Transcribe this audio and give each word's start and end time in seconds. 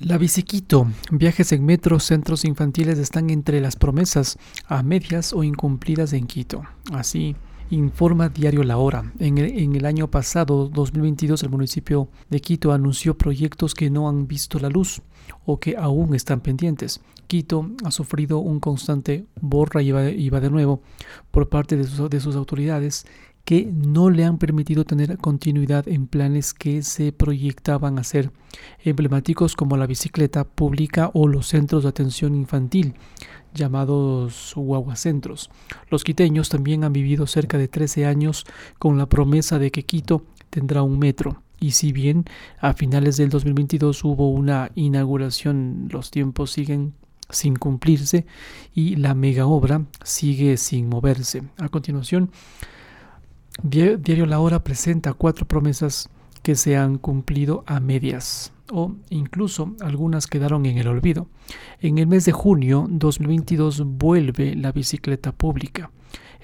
La 0.00 0.18
Biciquito, 0.18 0.88
viajes 1.12 1.52
en 1.52 1.64
metro, 1.64 2.00
centros 2.00 2.44
infantiles 2.44 2.98
están 2.98 3.30
entre 3.30 3.60
las 3.60 3.76
promesas 3.76 4.38
a 4.66 4.82
medias 4.82 5.32
o 5.32 5.44
incumplidas 5.44 6.12
en 6.14 6.26
Quito. 6.26 6.64
Así 6.92 7.36
informa 7.70 8.28
Diario 8.28 8.64
La 8.64 8.76
Hora. 8.76 9.12
En 9.20 9.38
el, 9.38 9.86
año 9.86 10.10
pasado, 10.10 10.68
2022, 10.68 11.44
el 11.44 11.50
municipio 11.50 12.08
de 12.28 12.40
Quito 12.40 12.72
anunció 12.72 13.16
proyectos 13.16 13.74
que 13.74 13.88
no 13.88 14.08
han 14.08 14.26
visto 14.26 14.58
la 14.58 14.68
luz 14.68 15.00
o 15.46 15.60
que 15.60 15.76
aún 15.76 16.16
están 16.16 16.40
pendientes. 16.40 17.00
Quito 17.28 17.70
ha 17.84 17.92
sufrido 17.92 18.38
un 18.38 18.58
constante 18.58 19.26
borra 19.40 19.80
y 19.80 19.92
va, 19.92 20.40
de 20.40 20.50
nuevo 20.50 20.82
por 21.30 21.48
parte 21.48 21.76
de 21.76 22.20
sus 22.20 22.34
autoridades 22.34 23.06
que 23.44 23.66
no 23.66 24.10
le 24.10 24.24
han 24.24 24.38
permitido 24.38 24.84
tener 24.84 25.18
continuidad 25.18 25.86
en 25.88 26.06
planes 26.06 26.54
que 26.54 26.82
se 26.82 27.12
proyectaban 27.12 27.98
a 27.98 28.04
ser 28.04 28.30
emblemáticos 28.82 29.54
como 29.54 29.76
la 29.76 29.86
bicicleta 29.86 30.44
pública 30.44 31.10
o 31.12 31.28
los 31.28 31.48
centros 31.48 31.82
de 31.82 31.90
atención 31.90 32.34
infantil, 32.34 32.94
llamados 33.52 34.52
guaguacentros. 34.56 35.50
Los 35.90 36.04
quiteños 36.04 36.48
también 36.48 36.84
han 36.84 36.92
vivido 36.92 37.26
cerca 37.26 37.58
de 37.58 37.68
13 37.68 38.06
años 38.06 38.46
con 38.78 38.96
la 38.96 39.06
promesa 39.06 39.58
de 39.58 39.70
que 39.70 39.84
Quito 39.84 40.24
tendrá 40.50 40.82
un 40.82 40.98
metro. 40.98 41.42
Y 41.60 41.72
si 41.72 41.92
bien 41.92 42.24
a 42.60 42.72
finales 42.74 43.16
del 43.16 43.30
2022 43.30 44.04
hubo 44.04 44.30
una 44.30 44.70
inauguración, 44.74 45.88
los 45.90 46.10
tiempos 46.10 46.50
siguen 46.50 46.94
sin 47.30 47.56
cumplirse 47.56 48.26
y 48.74 48.96
la 48.96 49.14
mega 49.14 49.46
obra 49.46 49.84
sigue 50.02 50.56
sin 50.56 50.88
moverse. 50.88 51.42
A 51.58 51.68
continuación, 51.68 52.30
Diario 53.62 54.26
La 54.26 54.40
Hora 54.40 54.64
presenta 54.64 55.12
cuatro 55.12 55.46
promesas 55.46 56.10
que 56.42 56.54
se 56.54 56.76
han 56.76 56.98
cumplido 56.98 57.64
a 57.66 57.80
medias 57.80 58.52
o 58.70 58.94
incluso 59.10 59.74
algunas 59.80 60.26
quedaron 60.26 60.66
en 60.66 60.78
el 60.78 60.88
olvido. 60.88 61.28
En 61.80 61.98
el 61.98 62.06
mes 62.06 62.24
de 62.24 62.32
junio 62.32 62.86
2022 62.90 63.84
vuelve 63.86 64.54
la 64.54 64.72
bicicleta 64.72 65.32
pública. 65.32 65.90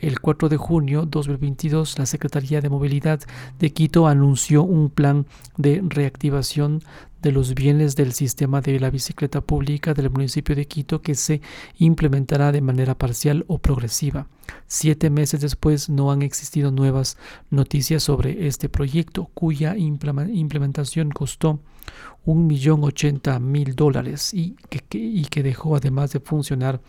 El 0.01 0.21
4 0.21 0.49
de 0.49 0.57
junio 0.57 1.05
2022, 1.05 1.99
la 1.99 2.07
Secretaría 2.07 2.63
de 2.63 2.71
Movilidad 2.71 3.21
de 3.59 3.71
Quito 3.71 4.07
anunció 4.07 4.63
un 4.63 4.89
plan 4.89 5.27
de 5.59 5.83
reactivación 5.87 6.83
de 7.21 7.33
los 7.33 7.55
bienes 7.55 7.97
del 7.97 8.15
sistema 8.15 8.63
de 8.63 8.81
la 8.81 8.89
bicicleta 8.89 9.43
pública 9.43 9.93
del 9.93 10.09
municipio 10.09 10.57
de 10.57 10.67
Quito 10.67 11.03
que 11.03 11.15
se 11.15 11.43
implementará 11.77 12.51
de 12.51 12.63
manera 12.63 12.97
parcial 12.97 13.45
o 13.47 13.59
progresiva. 13.59 14.27
Siete 14.67 15.11
meses 15.11 15.43
después 15.43 15.91
no 15.91 16.11
han 16.11 16.23
existido 16.23 16.71
nuevas 16.71 17.19
noticias 17.51 18.03
sobre 18.03 18.47
este 18.47 18.71
proyecto, 18.71 19.29
cuya 19.35 19.77
implementación 19.77 21.11
costó 21.11 21.61
un 22.25 22.47
millón 22.47 22.85
ochenta 22.85 23.39
mil 23.39 23.77
dólares 23.77 24.33
y 24.33 24.55
que 24.71 25.43
dejó 25.43 25.77
además 25.77 26.13
de 26.13 26.21
funcionar 26.21 26.81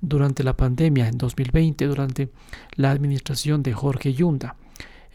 durante 0.00 0.44
la 0.44 0.56
pandemia 0.56 1.08
en 1.08 1.18
2020, 1.18 1.86
durante 1.86 2.30
la 2.76 2.90
administración 2.90 3.62
de 3.62 3.72
Jorge 3.72 4.12
Yunda. 4.12 4.56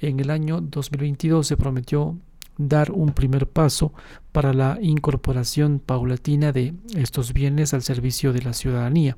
En 0.01 0.19
el 0.19 0.29
año 0.29 0.59
2022 0.61 1.47
se 1.47 1.57
prometió 1.57 2.17
dar 2.57 2.91
un 2.91 3.13
primer 3.13 3.47
paso 3.47 3.93
para 4.31 4.53
la 4.53 4.77
incorporación 4.81 5.79
paulatina 5.79 6.51
de 6.51 6.73
estos 6.95 7.33
bienes 7.33 7.73
al 7.73 7.83
servicio 7.83 8.33
de 8.33 8.41
la 8.41 8.53
ciudadanía. 8.53 9.17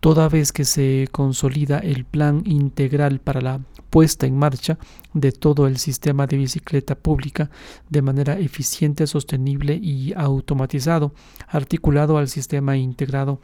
Toda 0.00 0.28
vez 0.28 0.52
que 0.52 0.64
se 0.64 1.06
consolida 1.12 1.78
el 1.78 2.04
plan 2.04 2.42
integral 2.44 3.20
para 3.20 3.40
la 3.40 3.60
puesta 3.88 4.26
en 4.26 4.36
marcha 4.36 4.78
de 5.14 5.30
todo 5.30 5.68
el 5.68 5.76
sistema 5.76 6.26
de 6.26 6.38
bicicleta 6.38 6.96
pública 6.96 7.50
de 7.88 8.02
manera 8.02 8.36
eficiente, 8.36 9.06
sostenible 9.06 9.78
y 9.80 10.12
automatizado, 10.16 11.14
articulado 11.46 12.18
al 12.18 12.26
sistema 12.26 12.76
integrado 12.76 13.40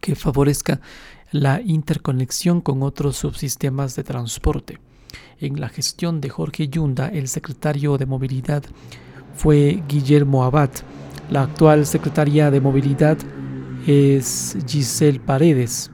que 0.00 0.14
favorezca 0.14 0.80
la 1.30 1.60
interconexión 1.60 2.60
con 2.60 2.82
otros 2.82 3.16
subsistemas 3.16 3.96
de 3.96 4.04
transporte. 4.04 4.78
En 5.38 5.60
la 5.60 5.68
gestión 5.68 6.20
de 6.20 6.30
Jorge 6.30 6.68
Yunda, 6.68 7.08
el 7.08 7.28
secretario 7.28 7.98
de 7.98 8.06
Movilidad 8.06 8.64
fue 9.34 9.82
Guillermo 9.88 10.44
Abad. 10.44 10.70
La 11.30 11.42
actual 11.42 11.86
secretaria 11.86 12.50
de 12.50 12.60
Movilidad 12.60 13.18
es 13.86 14.56
Giselle 14.66 15.20
Paredes. 15.20 15.90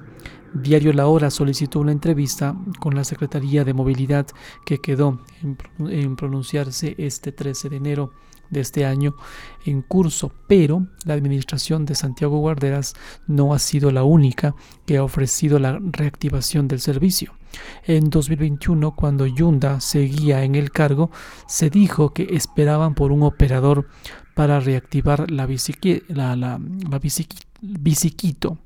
Diario 0.55 0.93
La 0.93 1.07
Hora 1.07 1.31
solicitó 1.31 1.81
una 1.81 1.93
entrevista 1.93 2.55
con 2.79 2.95
la 2.95 3.05
Secretaría 3.05 3.65
de 3.65 3.73
Movilidad 3.73 4.27
que 4.67 4.79
quedó 4.79 5.21
en, 5.43 6.17
pronunciarse 6.17 6.95
este 6.99 7.33
13 7.33 7.71
de 7.71 7.77
enero 7.77 8.13
de 8.53 8.61
este 8.61 8.85
año 8.85 9.17
en 9.67 9.83
curso, 9.83 10.33
pero 10.47 10.87
la 11.05 11.15
administración 11.15 11.85
de 11.85 11.97
Santiago 11.97 12.39
Guarderas 12.39 12.95
no 13.27 13.55
ha 13.55 13.59
sido 13.59 13.91
la 13.91 14.05
única 14.05 14.55
que 14.87 14.99
ha 14.99 15.05
ofrecido 15.05 15.59
la 15.59 15.81
reactivación 15.83 16.69
del 16.69 16.81
servicio. 16.81 17.35
En 17.85 18.09
2021, 18.09 18.95
cuando 18.95 19.27
Yunda 19.27 19.81
seguía 19.81 20.45
en 20.45 20.55
el 20.55 20.71
cargo, 20.71 21.11
se 21.47 21.69
dijo 21.71 22.13
que 22.15 22.29
esperaban 22.31 22.95
por 22.95 23.11
un 23.13 23.23
operador 23.25 23.89
para 24.35 24.61
reactivar 24.61 25.31
la, 25.31 25.47
la, 26.09 26.37
la, 26.37 26.61
la 26.91 27.01
biciquito 27.61 28.59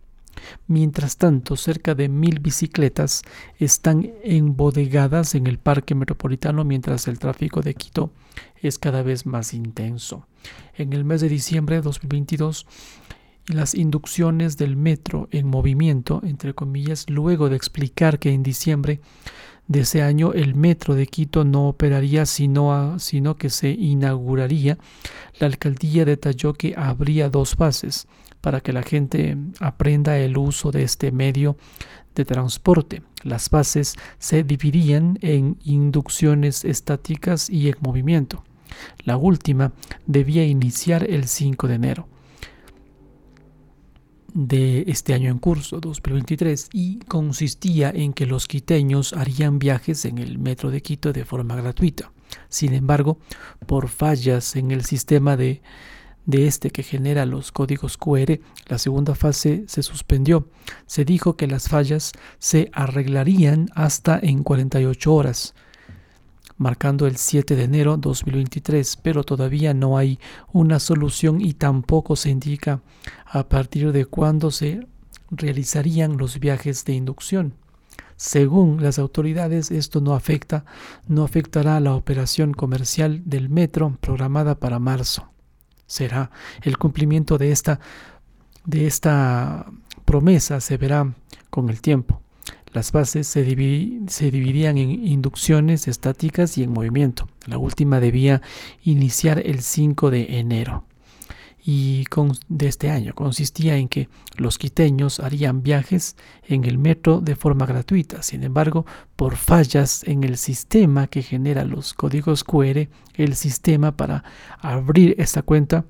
Mientras 0.66 1.16
tanto, 1.16 1.56
cerca 1.56 1.94
de 1.94 2.08
mil 2.08 2.40
bicicletas 2.40 3.22
están 3.58 4.12
embodegadas 4.22 5.34
en 5.34 5.46
el 5.46 5.58
parque 5.58 5.94
metropolitano 5.94 6.64
mientras 6.64 7.08
el 7.08 7.18
tráfico 7.18 7.62
de 7.62 7.74
Quito 7.74 8.10
es 8.62 8.78
cada 8.78 9.02
vez 9.02 9.26
más 9.26 9.54
intenso. 9.54 10.26
En 10.76 10.92
el 10.92 11.04
mes 11.04 11.20
de 11.20 11.28
diciembre 11.28 11.76
de 11.76 11.82
2022, 11.82 12.66
las 13.46 13.74
inducciones 13.74 14.56
del 14.56 14.76
metro 14.76 15.28
en 15.30 15.46
movimiento, 15.46 16.20
entre 16.24 16.54
comillas, 16.54 17.08
luego 17.08 17.48
de 17.48 17.56
explicar 17.56 18.18
que 18.18 18.32
en 18.32 18.42
diciembre 18.42 19.00
de 19.68 19.80
ese 19.80 20.02
año 20.02 20.32
el 20.32 20.54
metro 20.54 20.94
de 20.94 21.06
Quito 21.06 21.44
no 21.44 21.68
operaría 21.68 22.26
sino, 22.26 22.98
sino 22.98 23.36
que 23.36 23.50
se 23.50 23.70
inauguraría, 23.70 24.78
la 25.38 25.46
alcaldía 25.46 26.04
detalló 26.04 26.54
que 26.54 26.74
habría 26.76 27.30
dos 27.30 27.54
fases 27.54 28.06
para 28.40 28.60
que 28.60 28.72
la 28.72 28.82
gente 28.82 29.36
aprenda 29.60 30.18
el 30.18 30.36
uso 30.38 30.70
de 30.70 30.82
este 30.82 31.12
medio 31.12 31.56
de 32.14 32.24
transporte. 32.24 33.02
Las 33.22 33.48
fases 33.48 33.96
se 34.18 34.42
dividían 34.42 35.18
en 35.20 35.58
inducciones 35.64 36.64
estáticas 36.64 37.50
y 37.50 37.68
en 37.68 37.76
movimiento. 37.80 38.44
La 39.04 39.16
última 39.16 39.72
debía 40.06 40.44
iniciar 40.44 41.08
el 41.08 41.28
5 41.28 41.68
de 41.68 41.74
enero 41.74 42.08
de 44.36 44.84
este 44.86 45.14
año 45.14 45.30
en 45.30 45.38
curso, 45.38 45.80
2023, 45.80 46.68
y 46.72 46.98
consistía 47.00 47.90
en 47.90 48.12
que 48.12 48.26
los 48.26 48.46
quiteños 48.46 49.14
harían 49.14 49.58
viajes 49.58 50.04
en 50.04 50.18
el 50.18 50.38
metro 50.38 50.70
de 50.70 50.82
Quito 50.82 51.14
de 51.14 51.24
forma 51.24 51.56
gratuita. 51.56 52.12
Sin 52.50 52.74
embargo, 52.74 53.18
por 53.66 53.88
fallas 53.88 54.54
en 54.54 54.72
el 54.72 54.84
sistema 54.84 55.38
de, 55.38 55.62
de 56.26 56.46
este 56.46 56.70
que 56.70 56.82
genera 56.82 57.24
los 57.24 57.52
códigos 57.52 57.96
QR, 57.96 58.40
la 58.66 58.78
segunda 58.78 59.14
fase 59.14 59.64
se 59.68 59.82
suspendió. 59.82 60.48
Se 60.86 61.04
dijo 61.04 61.36
que 61.36 61.46
las 61.46 61.68
fallas 61.68 62.12
se 62.38 62.68
arreglarían 62.72 63.70
hasta 63.74 64.18
en 64.20 64.42
48 64.42 65.14
horas 65.14 65.54
marcando 66.58 67.06
el 67.06 67.16
7 67.16 67.54
de 67.54 67.64
enero 67.64 67.96
2023, 67.96 68.96
pero 69.02 69.24
todavía 69.24 69.74
no 69.74 69.98
hay 69.98 70.18
una 70.52 70.80
solución 70.80 71.40
y 71.40 71.54
tampoco 71.54 72.16
se 72.16 72.30
indica 72.30 72.80
a 73.26 73.48
partir 73.48 73.92
de 73.92 74.06
cuándo 74.06 74.50
se 74.50 74.86
realizarían 75.30 76.16
los 76.16 76.38
viajes 76.40 76.84
de 76.84 76.94
inducción. 76.94 77.54
Según 78.16 78.82
las 78.82 78.98
autoridades, 78.98 79.70
esto 79.70 80.00
no 80.00 80.14
afecta, 80.14 80.64
no 81.06 81.24
afectará 81.24 81.78
la 81.80 81.94
operación 81.94 82.54
comercial 82.54 83.22
del 83.26 83.50
metro 83.50 83.98
programada 84.00 84.58
para 84.58 84.78
marzo. 84.78 85.35
Será 85.86 86.30
el 86.62 86.78
cumplimiento 86.78 87.38
de 87.38 87.52
esta 87.52 87.80
de 88.64 88.86
esta 88.86 89.66
promesa 90.04 90.60
se 90.60 90.76
verá 90.76 91.14
con 91.50 91.70
el 91.70 91.80
tiempo. 91.80 92.20
Las 92.72 92.92
bases 92.92 93.26
se, 93.26 93.42
dividían 93.44 94.76
en 94.76 95.06
inducciones 95.06 95.88
estáticas 95.88 96.58
y 96.58 96.62
en 96.62 96.72
movimiento. 96.72 97.28
La 97.46 97.56
última 97.56 98.00
debía 98.00 98.42
iniciar 98.82 99.40
el 99.46 99.62
5 99.62 100.10
de 100.10 100.38
enero 100.38 100.84
y 101.66 102.04
de 102.48 102.68
este 102.68 102.90
año. 102.90 103.12
Consistía 103.14 103.76
en 103.76 103.88
que 103.88 104.08
los 104.36 104.56
quiteños 104.56 105.18
harían 105.18 105.64
viajes 105.64 106.16
en 106.44 106.64
el 106.64 106.78
metro 106.78 107.20
de 107.20 107.34
forma 107.34 107.66
gratuita. 107.66 108.22
Sin 108.22 108.44
embargo, 108.44 108.86
por 109.16 109.34
fallas 109.34 110.04
en 110.04 110.22
el 110.22 110.36
sistema 110.36 111.08
que 111.08 111.22
genera 111.22 111.64
los 111.64 111.92
códigos 111.92 112.44
QR, 112.44 112.88
el 113.14 113.34
sistema 113.34 113.96
para 113.96 114.22
abrir 114.60 115.16
esta 115.18 115.42
cuenta 115.42 115.84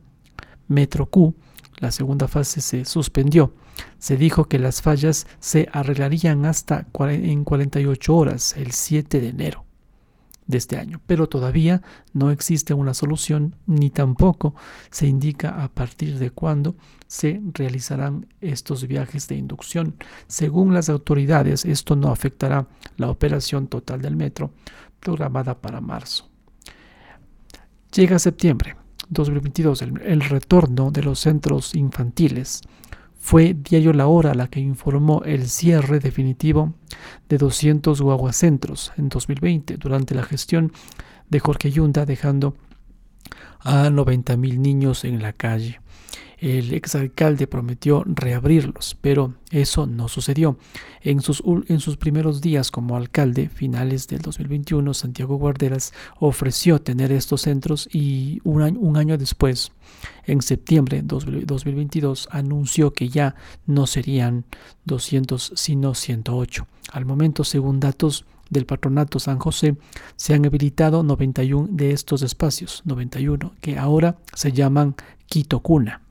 Metro 0.66 1.06
Q, 1.06 1.34
la 1.78 1.92
segunda 1.92 2.26
fase 2.26 2.62
se 2.62 2.86
suspendió 2.86 3.52
se 3.98 4.16
dijo 4.16 4.46
que 4.46 4.58
las 4.58 4.80
fallas 4.80 5.26
se 5.38 5.68
arreglarían 5.70 6.46
hasta 6.46 6.86
en 6.98 7.44
48 7.44 8.16
horas, 8.16 8.56
el 8.56 8.72
7 8.72 9.20
de 9.20 9.28
enero. 9.28 9.65
De 10.46 10.58
este 10.58 10.78
año, 10.78 11.00
pero 11.06 11.28
todavía 11.28 11.82
no 12.12 12.30
existe 12.30 12.74
una 12.74 12.94
solución 12.94 13.56
ni 13.66 13.90
tampoco 13.90 14.54
se 14.90 15.06
indica 15.06 15.62
a 15.62 15.68
partir 15.68 16.18
de 16.18 16.30
cuándo 16.30 16.76
se 17.08 17.40
realizarán 17.52 18.26
estos 18.40 18.86
viajes 18.86 19.28
de 19.28 19.36
inducción. 19.36 19.96
Según 20.28 20.72
las 20.72 20.88
autoridades, 20.88 21.64
esto 21.64 21.96
no 21.96 22.10
afectará 22.10 22.66
la 22.96 23.10
operación 23.10 23.66
total 23.66 24.00
del 24.02 24.16
metro 24.16 24.52
programada 25.00 25.60
para 25.60 25.80
marzo. 25.80 26.28
Llega 27.92 28.18
septiembre 28.18 28.76
2022 29.08 29.82
el, 29.82 30.02
el 30.02 30.20
retorno 30.20 30.90
de 30.90 31.02
los 31.02 31.20
centros 31.20 31.74
infantiles 31.74 32.62
fue 33.26 33.54
Diario 33.54 33.92
La 33.92 34.06
Hora 34.06 34.34
la 34.34 34.46
que 34.46 34.60
informó 34.60 35.24
el 35.24 35.48
cierre 35.48 35.98
definitivo 35.98 36.74
de 37.28 37.38
200 37.38 38.00
guaguacentros 38.00 38.92
en 38.96 39.08
2020 39.08 39.78
durante 39.78 40.14
la 40.14 40.22
gestión 40.22 40.70
de 41.28 41.40
Jorge 41.40 41.72
Yunda, 41.72 42.06
dejando 42.06 42.54
a 43.58 43.88
90.000 43.88 44.58
niños 44.58 45.02
en 45.04 45.20
la 45.22 45.32
calle. 45.32 45.80
El 46.38 46.74
exalcalde 46.74 47.46
prometió 47.46 48.04
reabrirlos, 48.06 48.96
pero 49.00 49.34
eso 49.50 49.86
no 49.86 50.08
sucedió. 50.08 50.58
En 51.00 51.22
sus, 51.22 51.42
en 51.68 51.80
sus 51.80 51.96
primeros 51.96 52.42
días 52.42 52.70
como 52.70 52.96
alcalde, 52.96 53.48
finales 53.48 54.06
del 54.06 54.20
2021, 54.20 54.92
Santiago 54.92 55.36
Guarderas 55.36 55.94
ofreció 56.18 56.80
tener 56.80 57.10
estos 57.10 57.42
centros 57.42 57.88
y 57.90 58.40
un 58.44 58.60
año, 58.60 58.80
un 58.80 58.98
año 58.98 59.16
después, 59.16 59.72
en 60.26 60.42
septiembre 60.42 61.00
de 61.02 61.44
2022, 61.46 62.28
anunció 62.30 62.92
que 62.92 63.08
ya 63.08 63.34
no 63.66 63.86
serían 63.86 64.44
200 64.84 65.52
sino 65.54 65.94
108. 65.94 66.66
Al 66.92 67.06
momento, 67.06 67.44
según 67.44 67.80
datos 67.80 68.26
del 68.50 68.66
Patronato 68.66 69.18
San 69.18 69.38
José, 69.38 69.76
se 70.16 70.34
han 70.34 70.44
habilitado 70.44 71.02
91 71.02 71.68
de 71.70 71.92
estos 71.92 72.22
espacios, 72.22 72.82
91, 72.84 73.54
que 73.60 73.78
ahora 73.78 74.18
se 74.34 74.52
llaman 74.52 74.94
Quito 75.26 75.60
Cuna. 75.60 76.02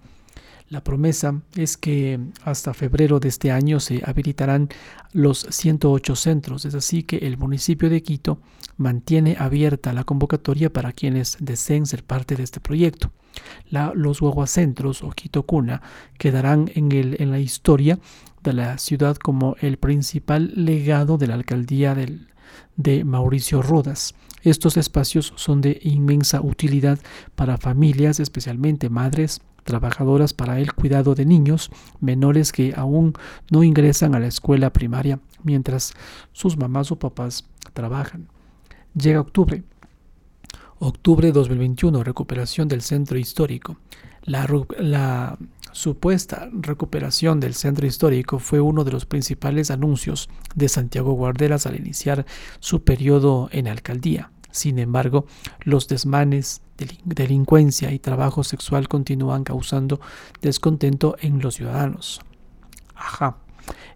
La 0.70 0.84
promesa 0.84 1.42
es 1.56 1.78
que 1.78 2.20
hasta 2.44 2.74
febrero 2.74 3.20
de 3.20 3.30
este 3.30 3.52
año 3.52 3.80
se 3.80 4.02
habilitarán 4.04 4.70
los 5.14 5.46
108 5.50 6.16
centros, 6.16 6.66
es 6.66 6.74
así 6.74 7.04
que 7.04 7.18
el 7.18 7.38
municipio 7.38 7.90
de 7.90 8.02
Quito 8.02 8.40
mantiene 8.78 9.38
abierta 9.40 9.94
la 9.94 10.04
convocatoria 10.04 10.74
para 10.74 10.92
quienes 10.92 11.38
deseen 11.40 11.86
ser 11.86 12.04
parte 12.04 12.36
de 12.36 12.44
este 12.44 12.60
proyecto. 12.60 13.12
los 13.70 14.22
guaguacentros 14.22 15.04
o 15.04 15.12
Quito 15.12 15.44
Cuna 15.44 15.82
quedarán 16.18 16.72
en, 16.74 16.92
el, 16.92 17.18
en 17.20 17.32
la 17.32 17.40
historia 17.40 18.00
de 18.44 18.54
la 18.54 18.78
ciudad 18.78 19.18
como 19.18 19.56
el 19.60 19.78
principal 19.78 20.52
legado 20.56 21.18
de 21.18 21.28
la 21.28 21.36
alcaldía 21.36 21.94
del, 21.94 22.28
de 22.76 23.04
Mauricio 23.04 23.62
Rodas. 23.62 24.16
Estos 24.46 24.78
espacios 24.78 25.34
son 25.36 25.60
de 25.60 25.80
inmensa 25.82 26.40
utilidad 26.40 27.00
para 27.36 27.58
familias, 27.58 28.20
especialmente 28.20 28.90
madres, 28.90 29.42
trabajadoras 29.64 30.34
para 30.34 30.60
el 30.60 30.72
cuidado 30.74 31.16
de 31.16 31.26
niños 31.26 31.72
menores 32.00 32.52
que 32.52 32.74
aún 32.78 33.14
no 33.50 33.64
ingresan 33.64 34.14
a 34.14 34.20
la 34.20 34.28
escuela 34.28 34.72
primaria 34.72 35.20
mientras 35.44 35.94
sus 36.32 36.58
mamás 36.58 36.92
o 36.92 37.00
papás 37.00 37.46
trabajan. 37.74 38.28
Llega 38.94 39.20
octubre. 39.20 39.64
Octubre 40.78 41.32
2021, 41.32 42.04
recuperación 42.04 42.68
del 42.68 42.84
centro 42.84 43.18
histórico. 43.18 43.78
La, 44.24 45.38
supuesta 45.72 46.48
recuperación 46.54 47.42
del 47.42 47.54
centro 47.54 47.86
histórico 47.86 48.40
fue 48.40 48.62
uno 48.62 48.86
de 48.86 48.92
los 48.92 49.06
principales 49.06 49.72
anuncios 49.72 50.30
de 50.56 50.70
Santiago 50.70 51.12
Guarderas 51.14 51.66
al 51.66 51.76
iniciar 51.76 52.26
su 52.62 52.86
periodo 52.86 53.50
en 53.52 53.68
alcaldía. 53.68 54.32
Sin 54.56 54.80
embargo, 54.80 55.26
los 55.64 55.90
desmanes, 55.90 56.62
delincuencia 57.04 57.92
y 57.92 58.00
trabajo 58.00 58.44
sexual 58.46 58.88
continúan 58.88 59.44
causando 59.44 60.00
descontento 60.42 61.18
en 61.20 61.42
los 61.42 61.56
ciudadanos. 61.56 62.22
Ajá. 62.96 63.38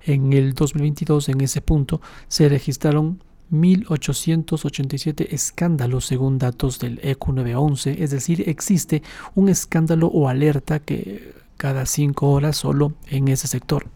En 0.04 0.34
el 0.34 0.54
2022, 0.54 1.30
en 1.30 1.42
ese 1.42 1.62
punto, 1.62 2.02
se 2.28 2.50
registraron 2.50 3.24
1.887 3.54 5.28
escándalos 5.32 6.06
según 6.06 6.38
datos 6.38 6.78
del 6.80 7.00
ECU 7.04 7.32
911, 7.32 8.04
es 8.04 8.12
decir, 8.12 8.50
existe 8.50 9.02
un 9.36 9.48
escándalo 9.48 10.08
o 10.08 10.28
alerta 10.28 10.80
que 10.80 11.36
cada 11.56 11.86
cinco 11.86 12.32
horas 12.32 12.58
solo 12.58 12.94
en 13.08 13.30
ese 13.30 13.48
sector. 13.48 13.88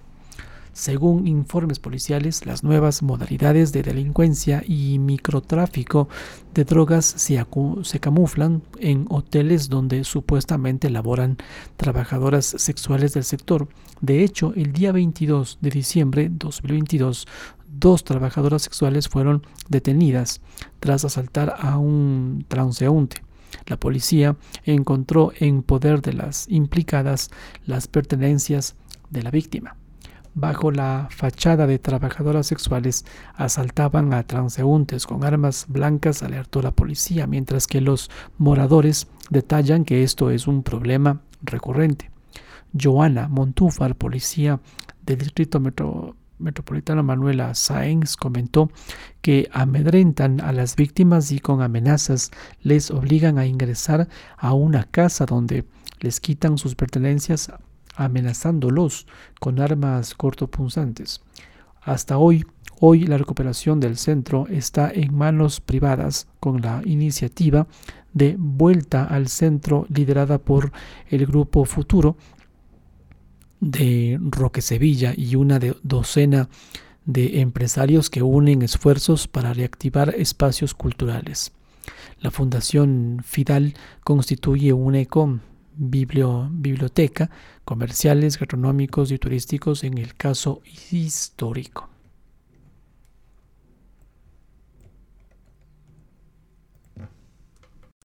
Según 0.74 1.28
informes 1.28 1.78
policiales, 1.78 2.48
las 2.48 2.64
nuevas 2.64 3.04
modalidades 3.04 3.72
de 3.74 3.84
delincuencia 3.84 4.64
y 4.66 4.98
microtráfico 4.98 6.10
de 6.56 6.64
drogas 6.64 7.06
se, 7.06 8.00
camuflan 8.00 8.64
en 8.80 9.06
hoteles 9.10 9.70
donde 9.70 10.04
supuestamente 10.04 10.90
laboran 10.90 11.38
trabajadoras 11.78 12.46
sexuales 12.58 13.14
del 13.14 13.24
sector. 13.24 13.68
De 14.02 14.24
hecho, 14.24 14.52
el 14.56 14.74
día 14.74 14.92
22 14.92 15.60
de 15.62 15.70
diciembre 15.70 16.24
de 16.24 16.38
2022, 16.38 17.28
dos 17.68 18.04
trabajadoras 18.04 18.64
sexuales 18.64 19.08
fueron 19.08 19.46
detenidas 19.70 20.42
tras 20.80 21.06
asaltar 21.06 21.54
a 21.60 21.78
un 21.78 22.46
transeúnte. 22.48 23.24
La 23.68 23.80
policía 23.80 24.38
encontró 24.64 25.34
en 25.38 25.62
poder 25.62 26.02
de 26.02 26.14
las 26.14 26.48
implicadas 26.50 27.30
las 27.64 27.88
pertenencias 27.88 28.76
de 29.12 29.22
la 29.22 29.30
víctima 29.30 29.78
bajo 30.36 30.72
la 30.72 31.08
fachada 31.12 31.68
de 31.68 31.80
trabajadoras 31.80 32.48
sexuales, 32.48 33.06
asaltaban 33.36 34.14
a 34.14 34.24
transeúntes 34.24 35.06
con 35.06 35.24
armas 35.24 35.66
blancas, 35.68 36.24
alertó 36.24 36.62
la 36.62 36.72
policía, 36.72 37.28
mientras 37.28 37.68
que 37.68 37.82
los 37.82 38.10
moradores 38.38 39.08
detallan 39.30 39.86
que 39.86 40.04
esto 40.04 40.30
es 40.32 40.48
un 40.48 40.64
problema 40.64 41.22
recurrente. 41.42 42.12
Joana 42.80 43.28
Montúfar, 43.28 43.96
policía 43.96 44.60
del 45.06 45.20
Distrito 45.20 45.62
Metropolitano 46.40 47.04
Manuela 47.04 47.54
Sáenz, 47.54 48.16
comentó 48.16 48.72
que 49.22 49.48
amedrentan 49.54 50.42
a 50.42 50.52
las 50.52 50.76
víctimas 50.76 51.32
y 51.32 51.40
con 51.40 51.62
amenazas 51.62 52.32
les 52.62 52.90
obligan 52.90 53.38
a 53.38 53.46
ingresar 53.46 54.08
a 54.38 54.54
una 54.54 54.86
casa 54.86 55.26
donde 55.26 55.66
les 56.00 56.20
quitan 56.20 56.58
sus 56.58 56.76
pertenencias 56.76 57.52
amenazándolos 57.96 59.08
con 59.40 59.60
armas 59.60 60.14
cortopunzantes. 60.14 61.22
Hasta 61.82 62.18
hoy, 62.18 62.46
hoy 62.80 63.06
la 63.06 63.18
recuperación 63.18 63.80
del 63.80 63.98
centro 63.98 64.48
está 64.48 64.90
en 64.94 65.14
manos 65.14 65.60
privadas 65.60 66.28
con 66.40 66.62
la 66.62 66.82
iniciativa 66.86 67.68
de 68.14 68.36
Vuelta 68.38 69.06
al 69.06 69.28
Centro 69.28 69.86
liderada 69.90 70.38
por 70.38 70.72
el 71.10 71.26
Grupo 71.26 71.66
Futuro 71.66 72.16
de 73.60 74.20
Roque 74.22 74.62
Sevilla 74.62 75.14
y 75.16 75.36
una 75.36 75.60
docena 75.84 76.50
de 77.06 77.42
empresarios 77.42 78.10
que 78.10 78.22
unen 78.22 78.62
esfuerzos 78.62 79.28
para 79.28 79.54
reactivar 79.54 80.14
espacios 80.18 80.74
culturales. 80.74 81.52
La 82.20 82.32
Fundación 82.32 83.22
Fidal 83.24 83.74
constituye 84.04 84.72
un 84.74 84.96
eco 85.78 86.50
biblioteca, 86.52 87.30
comerciales, 87.66 88.40
gastronómicos 88.40 89.12
y 89.12 89.18
turísticos 89.18 89.84
en 89.84 89.98
el 89.98 90.16
caso 90.16 90.62
histórico. 90.92 91.93